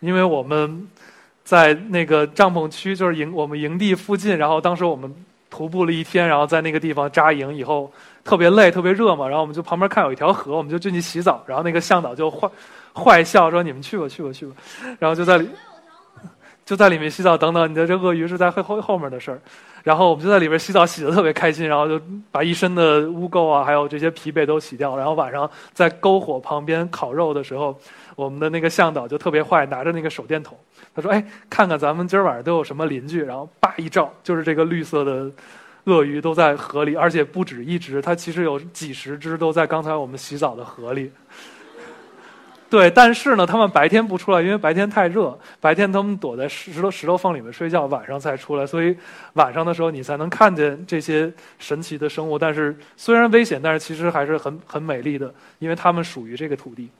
[0.00, 0.86] 因为我们
[1.44, 5.12] 在那个帐篷区，就是营我们营地附近，然后当时我们
[5.50, 7.90] 徒步了一天，然后在那个地方扎营以后，
[8.22, 12.48] 特别累，特别热嘛，然后我们就旁边看有一条河，我们就进去洗澡，然后那个向导就坏
[12.94, 14.52] 坏笑说：“你们去吧，去吧，去吧。”
[15.00, 15.48] 然后就在里
[16.68, 19.40] 就在里面洗澡等等，你的这鳄鱼是在后后后面的事儿。
[19.82, 21.98] 然后我们就在里边洗澡，洗得特别开心，然后就
[22.30, 24.94] 把一身的污垢啊，还有这些疲惫都洗掉。
[24.94, 27.74] 然后晚上在篝火旁边烤肉的时候。
[28.18, 30.58] 我们的那个向导就特别坏，拿着那个手电筒，
[30.92, 35.30] 他说：“哎，看看咱们今儿晚上都有什么邻居。”然后叭一照，就是这个绿色的
[35.84, 41.12] 鳄鱼都在河里，而且不止一只，它其实有几十只都在刚才我们洗澡的河里。
[42.70, 48.94] 对，但是呢，他们白天不出来，因为白天太热，白天他们躲在石头石头缝里面睡觉，晚上才出来，所以
[49.32, 52.38] 晚上的时候你才能看见这些神奇的生物。
[52.38, 56.90] 但是虽然危险，但是其实还是很很美丽的，因为他们属于这个土地。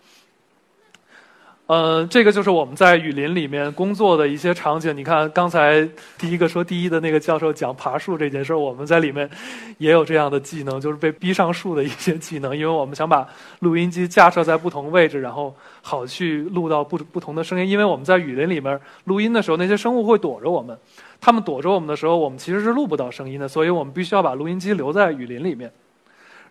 [1.69, 4.97] 呃，这个就是我们在雨林里面工作的一些场景。
[4.97, 9.29] 你看，刚才第一个说第一的那个教授讲爬树这件事儿，我们在里面
[9.77, 12.57] 也有这样的技能，就是被逼上树的一些技能。
[12.57, 17.69] 因为我们想把录音机架设在不同位置，然后好去录到不不同的声音。
[17.69, 20.75] 因为我们在雨林里面录音的时候，那些生物会躲着我们，
[21.21, 25.71] 他们躲着我们的时候，我们其实是录不到声音的，所以我们必须要把录音机留在雨林里面。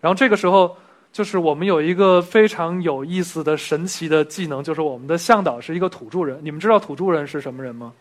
[0.00, 0.76] 然后这个时候。
[1.18, 6.38] 就是我们有一个非常有意思的神奇的技能，就是我们的向导是一个土著人。
[6.44, 7.92] 你们知道土著人是什么人吗？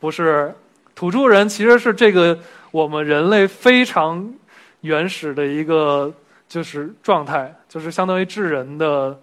[0.00, 0.54] 不是，
[0.94, 2.38] 土著人其实是这个
[2.70, 4.32] 我们人类非常
[4.80, 6.10] 原始的一个
[6.48, 9.20] 就是状态，就是相当于智人的。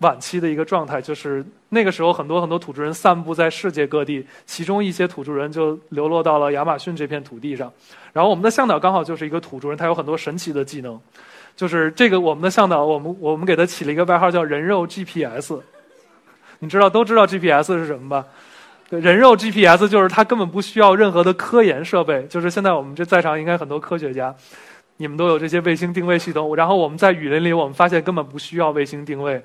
[0.00, 7.72] 晚期的一个状态，就是那个时候，很多很多土著人散布在世界各地，其中一些土著人就流落到了亚马逊这片土地上。
[8.12, 11.00] 然后我们的向导刚好就是一个土著人，他有很多神奇的技能。
[11.54, 15.60] 就是这个我们的向导，我们我们给他起了一个外号叫“人肉 GPS”。
[16.60, 18.24] 你知道都知道 GPS 是什么吧？
[18.88, 22.24] 人肉 GPS 就是他根本不需要任何的科研设备。
[22.28, 24.34] 就是现在我们这在场应该很多科学家，
[24.96, 26.56] 你们都有这些卫星定位系统。
[26.56, 29.42] 然后我们在雨林里，我们发现根本不需要卫星定位。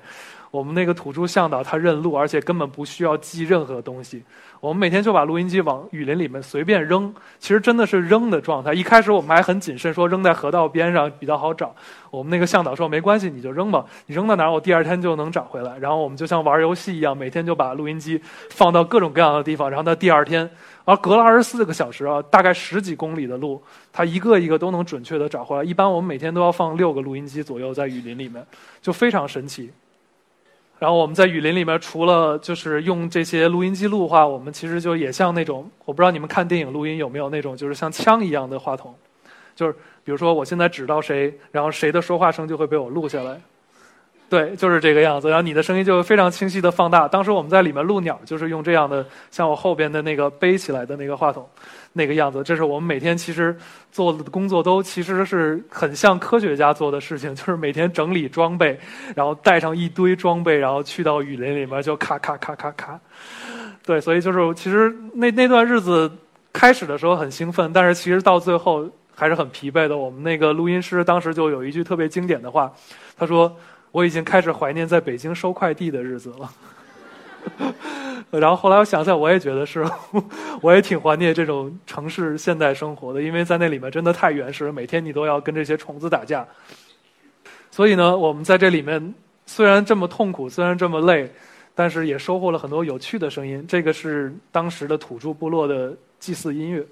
[0.50, 4.22] 我们那个土著向导他认路，而且根本不需要记任何东西。
[4.58, 8.72] 我们每天就把录音机往雨林里面随便扔，其实真的是扔的状态。
[8.72, 11.74] 一开始我们还很谨慎，说扔在河道边上比较好找。
[12.10, 15.76] 我们那个向导说没关系，你就扔吧，你扔到哪儿，我第二天就能找回来。
[15.78, 18.20] 然后我们就像玩游戏一样，每天就把录音机
[18.50, 20.48] 放到各种各样的地方，然后到第二天，
[20.84, 25.62] 而隔了二十四个小时啊，大概十几公里的路，他一个一个都能准确的找回来。
[25.62, 28.44] 一般我们每天都要放六个录音机左右在雨林里面，
[28.80, 29.70] 就非常神奇。
[30.78, 38.94] 然后我们在雨林里面，除了就是用这些录音记录的话，我们其实就也像那种，我不知道你们看电影录音有没有那种，就是像枪一样的话筒，
[39.54, 39.72] 就是
[40.04, 43.40] 比如说我现在指到谁，然后谁的说话声就会被我录下来。
[44.28, 45.28] 对，就是这个样子。
[45.28, 47.06] 然后你的声音就非常清晰的放大。
[47.06, 51.48] 当时我们在里面录鸟，就是用这样的，像我后边的那个背起来的那个话筒，
[51.92, 52.42] 那个样子。
[52.42, 53.56] 这是我们每天其实
[53.92, 58.76] 做的工作，都其实是很像科学家做的事情，就是每天整理装备，
[59.14, 62.98] 然后带上一堆装备，然后去到雨林里面就咔咔咔咔咔。
[63.84, 66.10] 对，所以就是其实那那段日子
[66.52, 69.96] 开始的时候很兴奋，但是其实到最后还是很疲惫的。
[69.96, 72.72] 我们那个录音师当时就有一句特别经典的话，
[73.16, 73.56] 他说。
[73.96, 77.72] 我已经开始怀念在北京收快递的日子了，
[78.30, 79.82] 然后后来我想想，我也觉得是，
[80.60, 86.46] 我也挺怀念这种城市现代生活的，因为在那里面真的太原始了，每天你都要跟这些虫子打架。
[87.70, 89.14] 所以呢，我们在这里面
[89.46, 91.32] 虽然这么痛苦，虽然这么累，
[91.74, 93.64] 但是也收获了很多有趣的声音。
[93.66, 96.84] 这个是当时的土著部落的祭祀音乐。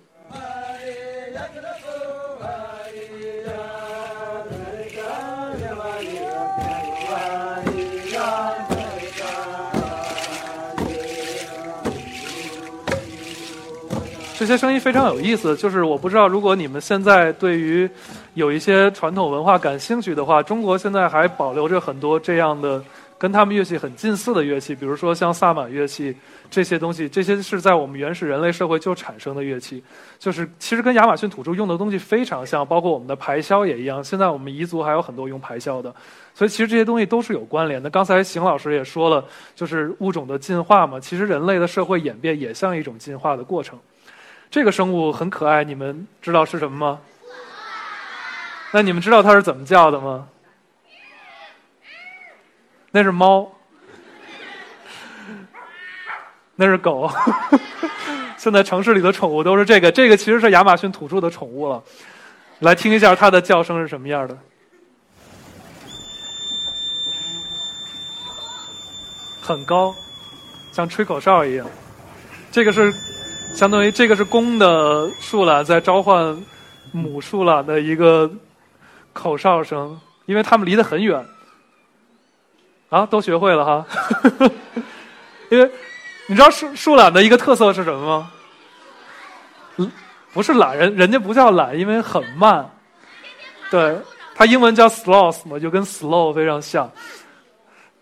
[14.44, 17.88] 这些声音非常有意思，就是我不知道，如果你们现在对于
[18.34, 22.84] 有一些传统文化感兴趣的话，中国现在还保留着很多这样的
[23.16, 26.14] 跟他们乐器很近似的乐器，比如说像萨满乐器
[26.50, 29.82] 这些东西，这些是在我们原始人类社会就产生的乐器，
[30.18, 34.04] 就是其实跟亚马逊土著用的东西非常像，包括我们的排箫也一样。
[34.04, 35.90] 现在我们彝族还有很多用排箫的，
[36.34, 37.88] 所以其实这些东西都是有关联的。
[37.88, 39.24] 刚才邢老师也说了，
[39.54, 43.78] 就是物种的进化嘛，其实人类的社会演变也像一种进化的过程。
[44.54, 47.00] 这个生物很可爱，你们知道是什么吗？
[48.70, 50.28] 那你们知道它是怎么叫的吗？
[52.92, 53.50] 那是猫，
[56.54, 57.10] 那是狗。
[58.38, 61.82] 现在城市里的宠物都是这个，这个其实是亚马逊土著的宠物了。
[62.60, 64.38] 来听一下它的叫声是什么样的，
[69.42, 69.92] 很高，
[70.70, 71.66] 像吹口哨一样。
[72.52, 72.94] 这个是
[73.54, 76.36] 相当于这个是公的树懒在召唤
[76.90, 78.28] 母树懒的一个
[79.12, 79.96] 口哨声，
[80.26, 81.24] 因为它们离得很远。
[82.88, 83.86] 啊，都学会了哈，
[85.50, 85.70] 因为
[86.26, 88.32] 你知道树树懒的一个特色是什么吗？
[89.76, 89.90] 嗯，
[90.32, 92.68] 不是懒人，人家不叫懒，因为很慢。
[93.70, 93.96] 对，
[94.34, 96.90] 它英文叫 sloth 嘛，就跟 slow 非常像。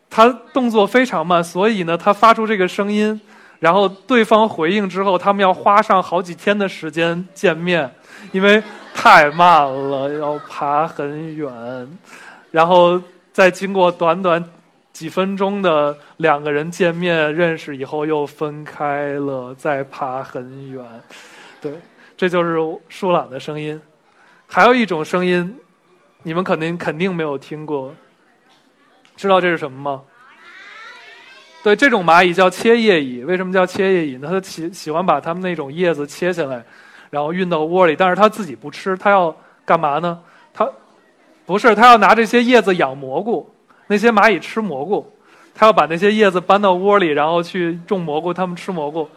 [0.09, 3.21] 它动作非常慢，所以呢，它发出这个声音，
[3.63, 7.89] 然后对方回应之后，他们要花上好几天的时间见面，
[8.33, 8.61] 因为
[8.93, 11.49] 太慢了，要爬很远，
[12.51, 13.01] 然后
[13.33, 14.45] 再经过短短。
[14.93, 20.85] 几分钟的两个人见面认识以后又分开了，再爬很远，
[21.63, 21.73] 对，
[22.15, 22.59] 这就是
[22.91, 23.81] 树懒的声音。
[24.47, 25.57] 还有一种声音，
[26.25, 27.95] 你们肯定肯定没有听过，
[29.17, 30.03] 知道这是什么吗？
[31.63, 33.23] 对，这种蚂蚁叫切叶蚁。
[33.23, 34.29] 为什么叫切叶蚁呢？
[34.29, 36.65] 它喜喜欢把它们那种叶子切下来，
[37.11, 40.19] 然后运到窝里，但是它自己不吃，它要干嘛呢？
[40.53, 40.69] 它
[41.47, 43.49] 不是，它要拿这些叶子养蘑菇。
[43.87, 45.07] 那些蚂蚁吃蘑菇，
[45.55, 48.35] 它要把那些叶子搬到窝里，然后去种蘑菇。
[48.35, 49.09] 它们吃蘑菇，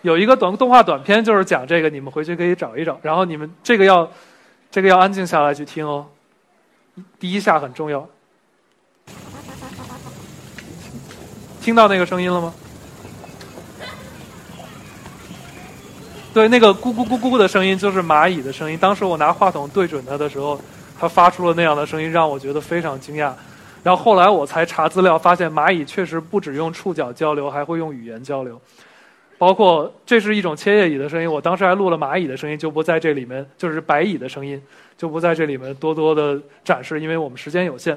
[0.00, 2.98] 有一个短动画短片就是讲这个，你们回去可以找一找。
[3.02, 4.10] 然后你们这个要，
[4.70, 6.06] 这个要安静下来去听哦。
[7.20, 8.08] 第一下很重要，
[11.62, 12.52] 听到那个声音了吗？
[16.34, 18.76] 对，那个咕咕咕咕的声音就是蚂蚁的声音。
[18.76, 20.60] 当时我拿话筒对准它的时候，
[20.98, 23.32] 它发出了那样的声音，让我觉得非常惊讶。
[23.84, 28.60] 然后后来我才查资料，发现蚂蚁确实不只用触角交流，还会用语言交流。
[29.38, 34.60] 包括这是一种切叶蚁的声音，我当时还录了蚂蚁的声音，就不在这里面，就是白蚁的声音，
[34.96, 37.96] 就不在这里面多多的展示，因为我们时间有限。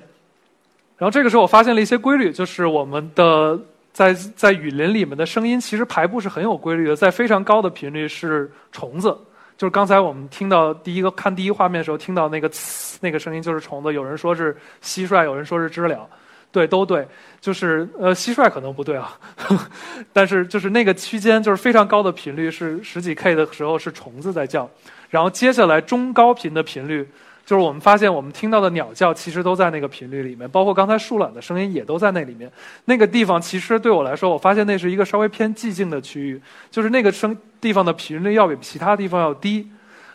[0.98, 3.60] 然后这个时候我发现了一些规律，就是我们的
[3.92, 9.18] 在在雨林里面的声音其实排布是很有规律的，在非常高的频率是虫子。
[9.58, 16.08] 就是刚才我们听到第一个看第一画面的时候听到那个呲那个声音就是虫子，有人说是蟋蟀，有人说是知了，
[16.52, 17.06] 对，都对，
[17.42, 19.18] 就是呃蟋蟀可能不对啊，
[20.14, 24.70] 但是就是那个区间就是非常高的频率是十几 K 的时候是虫子在叫，
[25.10, 27.06] 然后接下来中高频的频率。
[27.46, 32.52] 就是我们发现，我们听到的鸟叫其实都在那个频率里面，包括刚才树懒的声音也都在那里面。
[32.86, 39.70] 那个地方其实对我来说，我发现那是一个稍微偏寂静的区域，就是那个声地方的频率要比其他地方要低。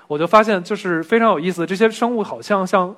[0.08, 2.92] 我就发现，就是非常有意思，这些生物好像像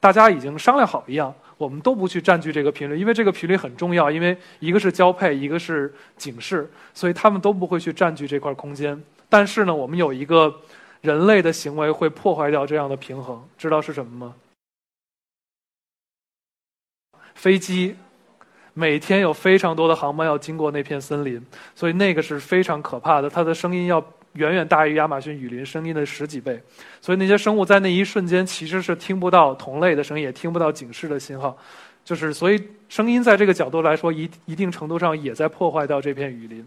[0.00, 8.98] 大家已经商量好一样，我们都不去占据这个频率，因为这个频率很重要，因为一个是交配，一个是警示，所以他们都不会去占据这块空间。
[9.28, 10.54] 但是呢，我们有一个。
[11.06, 14.34] 人类的行为会破坏掉这样的平衡，知道是什么吗？
[17.36, 17.94] 飞机
[18.74, 21.40] 每天有非常多的航班要经过那片森林，
[21.76, 23.30] 所以那个是非常可怕的。
[23.30, 26.60] 它的声音要远远大于亚马逊雨林声音的十几倍，
[27.00, 31.56] 所以那些生物在那一瞬间其实是听不到同类的声音，也听不到警示的信号。
[32.04, 36.66] 就是所以声音在这个角度来说，一一定程度上也在破坏掉这片雨林。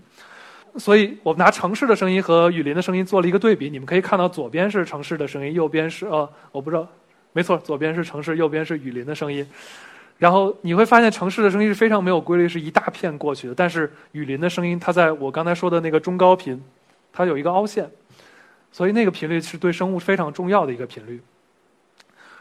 [0.79, 6.87] 所以我们拿城市的声音和雨林的声音做了一个对比，你们可以看到左边是城市的声音，右边是呃，我不知道，
[7.33, 9.45] 没错，左边是城市，右边是雨林的声音。
[10.17, 16.61] 然后你会发现城市的声音是非常没有规律，是一大片过去的，但是雨林的声音，它在我刚才说的那个中高频，
[17.11, 17.89] 它有一个凹陷，
[18.71, 21.21] 所以那个频率是对生物非常重要的一个频率。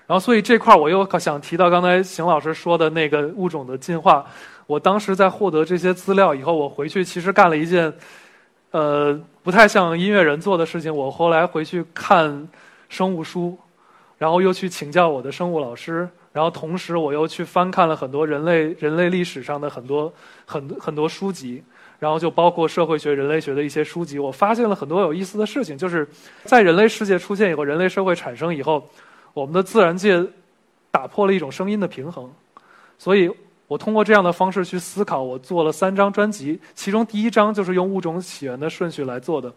[0.06, 4.24] 然后所以这块我又想提到刚才邢老师说的那个物种的进化。
[4.66, 7.90] 我当时在获得这些资料以后，我回去其实干了一件，
[8.78, 10.94] 呃，不太像音乐人做的事情。
[10.94, 12.48] 我后来回去看
[12.88, 13.58] 生物书，
[14.18, 20.12] 然后又去请教我的生物老师，然后同时我又去翻看了很多人类人类历史上的很多
[20.46, 21.60] 很很多书籍，
[21.98, 24.16] 然后就包括社会学、人类学的一些书籍。
[24.20, 26.06] 我发现了很多有意思的事情，就是
[26.44, 28.88] 在人类世界出现以后，人类社会产生以后，
[29.34, 30.24] 我们的自然界
[30.92, 32.30] 打破了一种声音的平衡，
[32.96, 33.28] 所以。
[33.68, 39.52] 我通过这样的方式去思考，我做了三张专辑，其中第一张就是用物种起源的顺序来做的。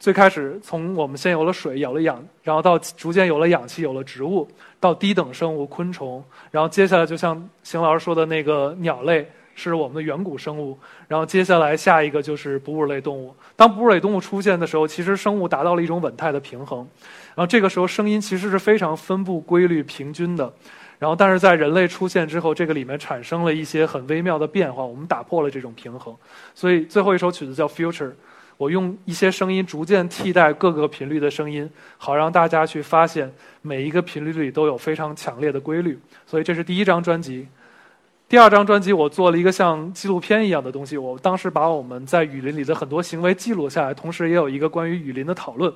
[0.00, 4.46] 最开始从我们先有了水，有了氧，然后到逐渐有了氧气，有了植物，
[4.78, 10.76] 到低等生物昆虫，然后接下来就像邢老师说的那个鸟类是我们的远古生物，
[11.08, 13.34] 然后接下来下一个就是哺乳类动物。
[13.56, 16.80] 当哺乳类动物出现的时候，其实生物达到了一种稳态的平衡，
[17.34, 20.52] 然后这个时候声音其实是非常分布规律平均的。
[20.98, 26.14] 然后，但是在人类出现之后，这个里面产生了一些很微妙的变化，我们打破了这种平衡。
[26.54, 28.08] 所以最后一首曲子叫《Future》，
[28.56, 35.98] 我用一些声音逐渐替代各个频率的声音，好让大家去发现每一个频率里都有非常强烈的规律。
[36.26, 37.48] 所以这是第一张专辑。
[38.26, 45.72] 第二张专辑我做了一个像纪录片一样的东西，我当时把我们在雨林里的很多行为记录下来，同时也有一个关于雨林的讨论。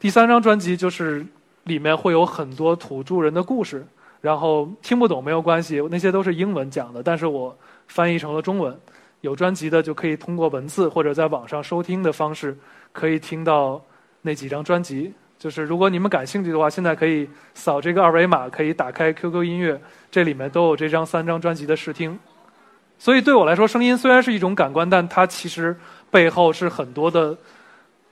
[0.00, 1.24] 第三张专辑就是
[1.64, 3.86] 里面会有很多土著人的故事。
[4.20, 7.56] 然后听不懂没有关系，那些都是英文讲的，但是我
[7.86, 8.78] 翻译成了中文。
[9.20, 12.56] 有专辑的就可以通过文字或者在网上收听的方式，
[12.92, 13.82] 可以听到
[14.22, 15.12] 那几张专辑。
[15.36, 22.16] 就是如果你们感兴趣的话，现在可以扫这个二维码，可以打开 QQ 音乐，这里面都有这张三张专辑的试听。
[22.96, 25.76] 所以对我来说，声音虽然是一种感官，但它其实
[26.12, 27.36] 背后是很多的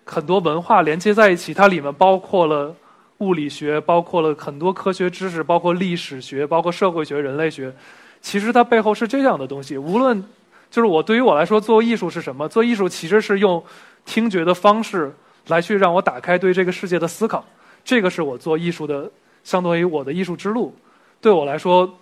[0.04, 2.74] 很多文化连接在一起，它里面包括了。
[3.18, 7.74] 物理学包括了很多科学知识，包括历史学，包括社会学、人类学。
[8.20, 9.78] 其实它背后是这样的东西。
[9.78, 10.22] 无论
[10.70, 12.48] 就是我对于我来说，做艺术是什么？
[12.48, 13.62] 做艺术其实是用
[14.04, 15.14] 听觉的方式
[15.46, 17.44] 来去让我打开对这个世界的思考。
[17.84, 19.10] 这个是我做艺术的，
[19.44, 20.74] 相当于我的艺术之路。
[21.20, 21.98] 对我来说，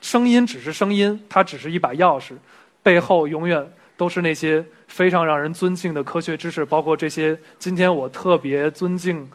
[0.00, 2.34] 声音只是声音，它只是一把钥匙，
[2.82, 9.28] 背后永远都是那些非常让人尊敬的科学知识，包括这些今天我特别尊敬。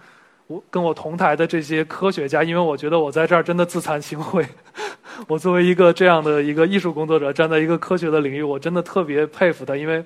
[0.47, 4.45] 我跟我同台的这些科学家，因为我觉得我在这儿真的自惭形秽。
[5.27, 10.03] 我作为一个这样的一个艺术工作者，站在一个科学的领域，我真的特别佩服他，因为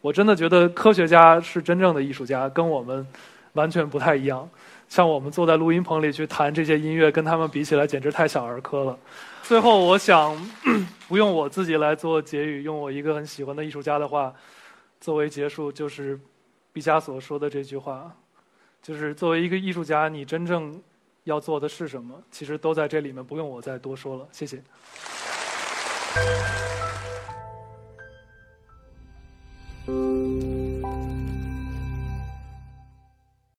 [0.00, 3.06] 我真的觉得科学家是真正的艺术家，跟我们
[3.54, 4.48] 完全不太一样。
[4.88, 8.98] 像我们坐在录音棚里去弹这些音乐，跟他们比起来，简直太小儿科了。
[9.42, 10.34] 最后，我想
[11.08, 14.32] 不用我自己来做结语，用我一个很喜欢的艺术家的话
[15.00, 16.18] 作为结束，就是
[16.72, 18.10] 毕加索说的这句话。
[18.84, 20.78] 就是作为一个艺术家，你真正
[21.24, 22.22] 要做的是什么？
[22.30, 24.28] 其实都在这里面，不用我再多说了。
[24.30, 24.62] 谢谢。